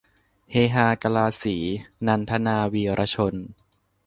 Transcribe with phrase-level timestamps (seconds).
[0.51, 1.55] เฮฮากะลาสี-
[2.07, 3.35] นันทนา วีระชน